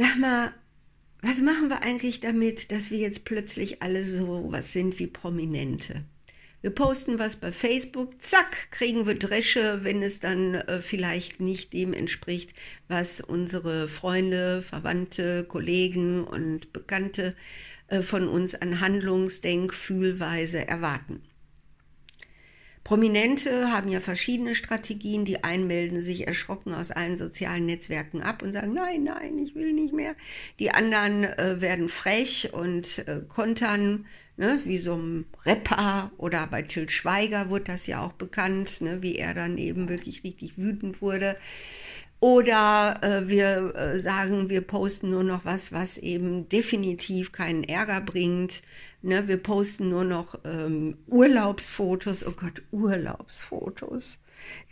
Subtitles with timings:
[0.00, 0.52] Sag mal,
[1.22, 6.04] was machen wir eigentlich damit, dass wir jetzt plötzlich alle so was sind wie Prominente?
[6.60, 11.72] Wir posten was bei Facebook, zack, kriegen wir Dresche, wenn es dann äh, vielleicht nicht
[11.72, 12.54] dem entspricht,
[12.86, 17.34] was unsere Freunde, Verwandte, Kollegen und Bekannte
[17.88, 21.22] äh, von uns an Handlungsdenk, Fühlweise erwarten.
[22.88, 25.26] Prominente haben ja verschiedene Strategien.
[25.26, 29.54] Die einen melden sich erschrocken aus allen sozialen Netzwerken ab und sagen, nein, nein, ich
[29.54, 30.14] will nicht mehr.
[30.58, 34.06] Die anderen äh, werden frech und äh, kontern,
[34.38, 39.02] ne, wie so ein Rapper oder bei Till Schweiger wurde das ja auch bekannt, ne,
[39.02, 41.36] wie er dann eben wirklich richtig wütend wurde.
[42.20, 48.00] Oder äh, wir äh, sagen, wir posten nur noch was, was eben definitiv keinen Ärger
[48.00, 48.62] bringt.
[49.02, 49.28] Ne?
[49.28, 52.26] Wir posten nur noch ähm, Urlaubsfotos.
[52.26, 54.18] Oh Gott, Urlaubsfotos.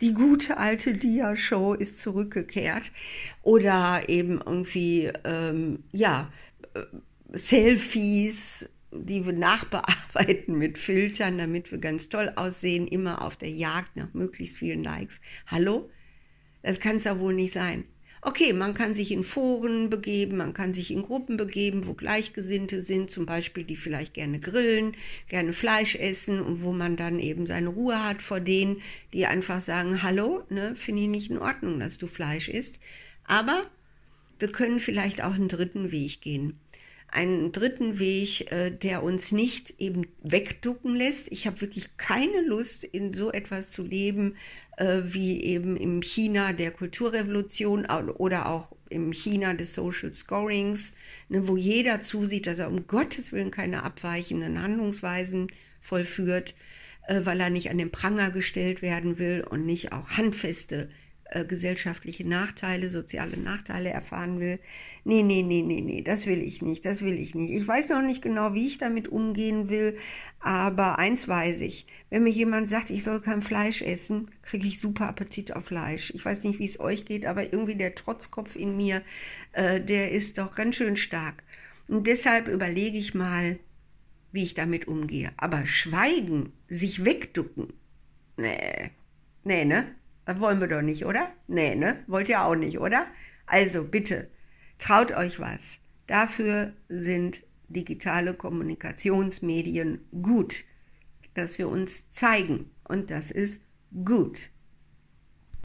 [0.01, 2.91] Die gute alte Dia-Show ist zurückgekehrt.
[3.43, 6.31] Oder eben irgendwie, ähm, ja,
[6.73, 6.81] äh,
[7.31, 13.95] Selfies, die wir nachbearbeiten mit Filtern, damit wir ganz toll aussehen, immer auf der Jagd
[13.95, 15.21] nach möglichst vielen Likes.
[15.47, 15.89] Hallo?
[16.61, 17.85] Das kann es ja wohl nicht sein.
[18.21, 22.81] Okay, man kann sich in Foren begeben, man kann sich in Gruppen begeben, wo Gleichgesinnte
[22.81, 24.95] sind, zum Beispiel, die vielleicht gerne grillen,
[25.29, 28.81] gerne Fleisch essen und wo man dann eben seine Ruhe hat vor denen,
[29.13, 32.79] die einfach sagen, hallo, ne, finde ich nicht in Ordnung, dass du Fleisch isst.
[33.23, 33.63] Aber
[34.39, 36.59] wir können vielleicht auch einen dritten Weg gehen
[37.07, 41.31] einen dritten Weg, äh, der uns nicht eben wegducken lässt.
[41.31, 44.35] Ich habe wirklich keine Lust, in so etwas zu leben,
[44.77, 50.95] äh, wie eben im China der Kulturrevolution oder auch im China des Social Scorings,
[51.29, 55.47] ne, wo jeder zusieht, dass er um Gottes Willen keine abweichenden Handlungsweisen
[55.81, 56.55] vollführt,
[57.07, 60.89] äh, weil er nicht an den Pranger gestellt werden will und nicht auch handfeste
[61.29, 64.59] äh, gesellschaftliche Nachteile, soziale Nachteile erfahren will.
[65.03, 67.51] Nee, nee, nee, nee, nee, das will ich nicht, das will ich nicht.
[67.51, 69.97] Ich weiß noch nicht genau, wie ich damit umgehen will,
[70.39, 71.85] aber eins weiß ich.
[72.09, 76.11] Wenn mir jemand sagt, ich soll kein Fleisch essen, kriege ich super Appetit auf Fleisch.
[76.15, 79.01] Ich weiß nicht, wie es euch geht, aber irgendwie der Trotzkopf in mir,
[79.51, 81.43] äh, der ist doch ganz schön stark.
[81.87, 83.59] Und deshalb überlege ich mal,
[84.31, 85.31] wie ich damit umgehe.
[85.37, 87.73] Aber schweigen, sich wegducken,
[88.37, 88.91] nee,
[89.43, 89.95] nee, ne?
[90.35, 91.31] Wollen wir doch nicht, oder?
[91.47, 92.03] Nee, ne?
[92.07, 93.07] Wollt ihr auch nicht, oder?
[93.45, 94.29] Also bitte,
[94.77, 95.79] traut euch was.
[96.05, 100.65] Dafür sind digitale Kommunikationsmedien gut,
[101.33, 102.71] dass wir uns zeigen.
[102.83, 103.63] Und das ist
[104.03, 104.49] gut.